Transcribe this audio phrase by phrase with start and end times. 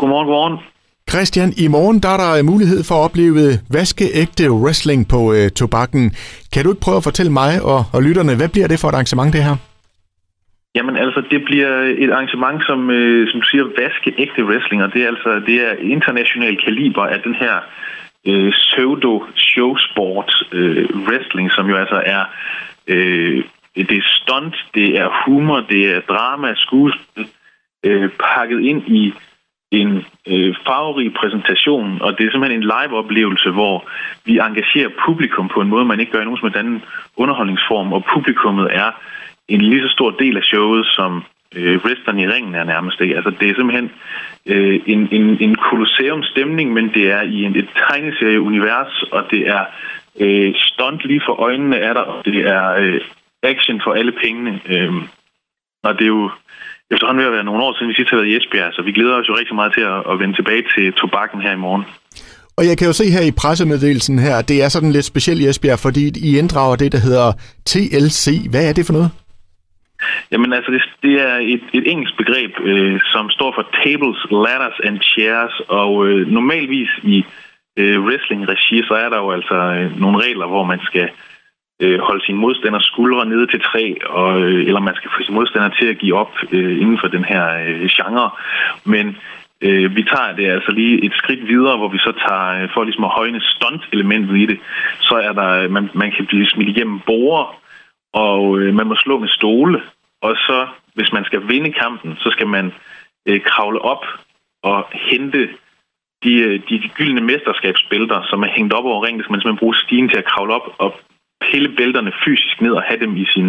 [0.00, 0.58] Godmorgen, godmorgen.
[1.12, 3.42] Christian, i morgen der er der mulighed for at opleve
[3.76, 6.04] vaskeægte wrestling på øh, tobakken.
[6.52, 8.94] Kan du ikke prøve at fortælle mig og, og lytterne, hvad bliver det for et
[8.94, 9.56] arrangement, det her?
[10.76, 11.72] Jamen altså, det bliver
[12.04, 16.54] et arrangement, som, øh, som siger vaskeægte wrestling, og det er altså det er international
[16.64, 17.54] kaliber af den her
[18.30, 22.22] øh, pseudo-showsport øh, wrestling, som jo altså er
[22.86, 23.44] øh,
[23.76, 27.26] det er stunt, det er humor, det er drama, skuespil,
[27.84, 29.14] øh, pakket ind i
[29.80, 29.90] en
[30.32, 33.88] øh, farverig præsentation, og det er simpelthen en live-oplevelse, hvor
[34.24, 36.82] vi engagerer publikum på en måde, man ikke gør i nogen som anden
[37.16, 38.90] underholdningsform, og publikummet er
[39.48, 41.24] en lige så stor del af showet, som
[41.56, 43.00] øh, wrestlerne i ringen er nærmest.
[43.00, 43.16] Ikke?
[43.16, 43.90] Altså, det er simpelthen
[44.46, 49.48] øh, en, en, en kolosseum stemning, men det er i en, et tegneserie-univers, og det
[49.48, 49.64] er
[50.20, 53.00] øh, stunt lige for øjnene er dig, og det er øh,
[53.42, 54.60] action for alle pengene.
[54.68, 54.92] Øh,
[55.82, 56.30] og det er jo
[56.90, 58.92] efterhånden ved at være nogle år siden, vi sidst har været i Esbjerg, så vi
[58.92, 61.84] glæder os jo rigtig meget til at, at vende tilbage til tobakken her i morgen.
[62.58, 65.48] Og jeg kan jo se her i pressemeddelelsen her, det er sådan lidt specielt i
[65.48, 67.28] Esbjerg, fordi I inddrager det, der hedder
[67.70, 68.24] TLC.
[68.50, 69.10] Hvad er det for noget?
[70.32, 74.78] Jamen altså, det, det er et, et engelsk begreb, øh, som står for Tables, Ladders
[74.84, 77.24] and Chairs, og øh, normalvis i
[77.76, 81.35] øh, wrestling-regi, så er der jo altså øh, nogle regler, hvor man skal øh,
[81.82, 85.34] Øh, holde sin modstander skuldre nede til træ, og, øh, eller man skal få sin
[85.34, 88.30] modstander til at give op øh, inden for den her øh, genre.
[88.84, 89.16] Men
[89.60, 92.84] øh, vi tager det altså lige et skridt videre, hvor vi så tager, øh, for
[92.84, 94.58] ligesom at højne stunt-elementet i det,
[95.00, 97.60] så er der, øh, man, man kan blive smidt igennem borer,
[98.12, 99.82] og øh, man må slå med stole,
[100.22, 102.72] og så, hvis man skal vinde kampen, så skal man
[103.28, 104.04] øh, kravle op
[104.62, 105.48] og hente
[106.24, 109.76] de, de, de gyldne mesterskabsbælter, som er hængt op over ringen, så man simpelthen bruger
[109.84, 110.94] stigen til at kravle op og
[111.50, 113.48] pille bælterne fysisk ned og have dem i sin,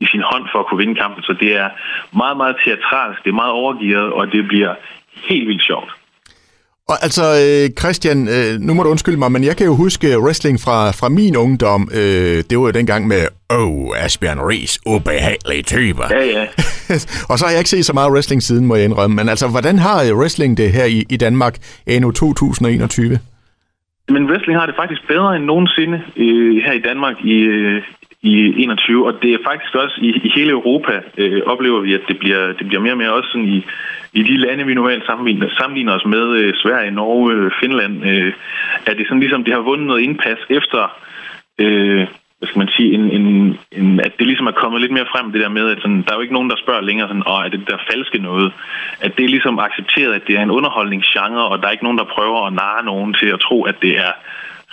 [0.00, 1.22] i sin hånd for at kunne vinde kampen.
[1.22, 1.68] Så det er
[2.16, 4.74] meget, meget teatralsk, det er meget overgivet, og det bliver
[5.28, 5.90] helt vildt sjovt.
[6.88, 10.20] Og altså, øh, Christian, øh, nu må du undskylde mig, men jeg kan jo huske
[10.20, 11.88] wrestling fra, fra min ungdom.
[11.94, 16.04] Øh, det var jo dengang med, oh, Asbjørn Ries, ubehagelige typer.
[16.10, 16.46] Ja, ja.
[17.30, 19.16] og så har jeg ikke set så meget wrestling siden, må jeg indrømme.
[19.16, 21.56] Men altså, hvordan har wrestling det her i, i Danmark
[21.86, 23.18] endnu 2021?
[24.08, 27.82] Men wrestling har det faktisk bedre end nogensinde øh, her i Danmark i, øh,
[28.22, 32.00] i 21, og det er faktisk også i, i hele Europa øh, oplever vi, at
[32.08, 33.64] det bliver, det bliver mere og mere også sådan i,
[34.12, 38.32] i de lande, vi normalt sammenligner, sammenligner os med, øh, Sverige, Norge, øh, Finland, øh,
[38.86, 40.82] at det sådan ligesom, det har vundet noget indpas efter,
[41.58, 42.06] øh,
[42.44, 43.26] hvad skal man sige, en, en,
[43.78, 46.10] en, at det ligesom er kommet lidt mere frem, det der med, at sådan, der
[46.10, 48.52] er jo ikke nogen, der spørger længere sådan, og er det der falske noget?
[49.00, 52.00] At det er ligesom accepteret, at det er en underholdningsgenre, og der er ikke nogen,
[52.02, 54.12] der prøver at narre nogen til at tro, at det er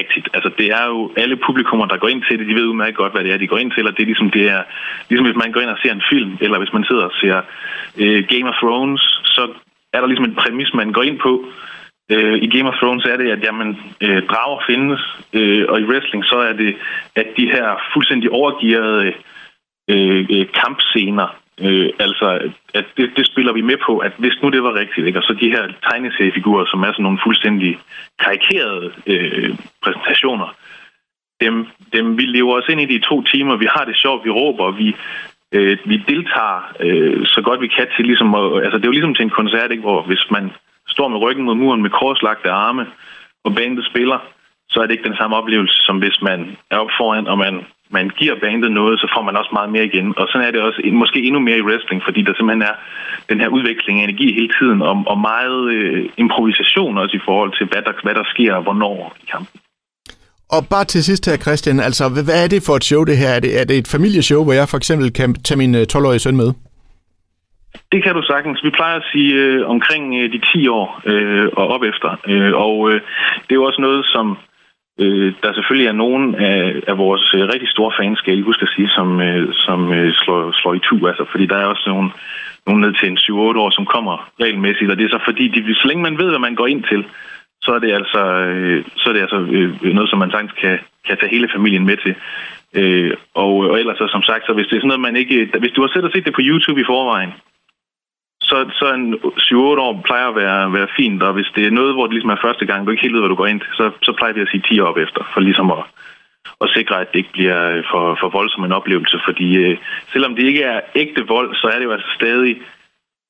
[0.00, 0.26] rigtigt.
[0.36, 3.12] Altså det er jo alle publikummer, der går ind til det, de ved udmærket godt,
[3.12, 4.62] hvad det er, de går ind til, og det er ligesom, det er,
[5.08, 7.36] ligesom hvis man går ind og ser en film, eller hvis man sidder og ser
[8.02, 9.02] øh, Game of Thrones,
[9.34, 9.42] så
[9.92, 11.32] er der ligesom en præmis, man går ind på.
[12.10, 15.00] Øh, I Game of Thrones er det, at jamen, øh, drager findes,
[15.32, 16.76] øh, og i wrestling så er det,
[17.14, 19.12] at de her fuldstændig overgearede
[19.88, 21.28] øh, øh, kampscener,
[21.60, 25.06] Øh, altså, at det, det spiller vi med på, at hvis nu det var rigtigt,
[25.06, 25.18] ikke?
[25.18, 27.78] og så de her tegneseriefigurer, som er sådan nogle fuldstændig
[28.24, 29.50] karikerede øh,
[29.82, 30.56] præsentationer,
[31.40, 34.30] dem, dem, vi lever os ind i de to timer, vi har det sjovt, vi
[34.30, 34.96] råber, vi,
[35.52, 38.98] øh, vi deltager øh, så godt vi kan til ligesom, at, altså det er jo
[38.98, 39.82] ligesom til en koncert, ikke?
[39.82, 40.50] hvor hvis man
[40.96, 42.84] står med ryggen mod muren med korslagte arme,
[43.44, 44.18] og bandet spiller,
[44.70, 46.38] så er det ikke den samme oplevelse, som hvis man
[46.70, 47.54] er op foran, og man
[47.90, 50.08] man giver bandet noget, så får man også meget mere igen.
[50.18, 52.74] Og sådan er det også måske endnu mere i wrestling, fordi der simpelthen er
[53.30, 57.52] den her udveksling af energi hele tiden, og, og meget øh, improvisation også i forhold
[57.58, 59.60] til, hvad der, hvad der sker og hvornår i kampen.
[60.56, 63.28] Og bare til sidst her, Christian, altså hvad er det for et show det her?
[63.28, 66.18] Er det, er det et familieshow, hvor jeg for eksempel kan tage min øh, 12-årige
[66.18, 66.50] søn med?
[67.92, 68.64] Det kan du sagtens.
[68.64, 72.10] Vi plejer at sige øh, omkring øh, de 10 år øh, og op efter.
[72.28, 73.00] Øh, og øh,
[73.44, 74.38] det er jo også noget, som
[75.00, 78.62] Øh, der selvfølgelig er nogen af, af vores øh, rigtig store fans, skal jeg huske
[78.62, 81.84] at sige, som, øh, som øh, slår, slår i tu, altså, fordi der er også
[81.86, 82.10] nogle,
[82.66, 83.32] nogle ned til en 7-8
[83.64, 86.38] år, som kommer regelmæssigt, og det er så fordi, de, så længe man ved, hvad
[86.38, 87.04] man går ind til,
[87.62, 88.22] så er det altså,
[88.52, 91.86] øh, så er det altså øh, noget, som man sagtens kan, kan tage hele familien
[91.86, 92.14] med til.
[92.74, 95.50] Øh, og, og ellers, så, som sagt, så hvis det er sådan noget, man ikke...
[95.58, 97.32] Hvis du har set og set det på YouTube i forvejen,
[98.48, 99.56] så, så en 7-8
[99.86, 102.44] år plejer at være, være fint, og hvis det er noget, hvor det ligesom er
[102.46, 104.40] første gang, du ikke helt ved, hvad du går ind til, så, så plejer vi
[104.40, 105.84] at sige 10 år op efter, for ligesom at,
[106.64, 109.76] at sikre, at det ikke bliver øh, for, for voldsom en oplevelse, fordi øh,
[110.12, 112.56] selvom det ikke er ægte vold, så er det jo altså stadig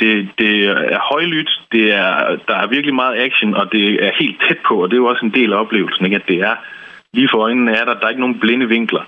[0.00, 0.52] det, det
[0.96, 4.82] er højlydt, det er, der er virkelig meget action, og det er helt tæt på,
[4.82, 6.16] og det er jo også en del af oplevelsen, ikke?
[6.16, 6.56] at det er
[7.12, 9.04] lige for øjnene er der, der er ikke nogen blinde vinkler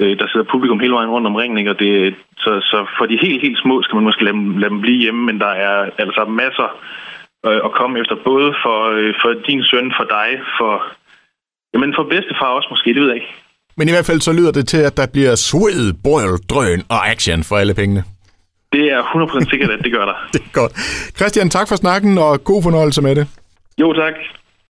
[0.00, 1.70] øh, der sidder publikum hele vejen rundt om ringen, ikke?
[1.74, 2.14] og det,
[2.44, 5.02] så, så for de helt, helt små skal man måske lade dem, lade dem blive
[5.04, 6.68] hjemme, men der er altså masser
[7.46, 10.72] øh, at komme efter, både for, øh, for din søn, for dig, for,
[11.72, 13.32] jamen for bedstefar også måske, det ved jeg ikke.
[13.78, 17.00] Men i hvert fald så lyder det til, at der bliver sved, brøl, drøn og
[17.12, 18.02] action for alle pengene.
[18.72, 20.16] Det er 100% sikkert, at det gør der.
[20.34, 20.72] det er godt.
[21.18, 23.26] Christian, tak for snakken, og god fornøjelse med det.
[23.80, 24.14] Jo, tak.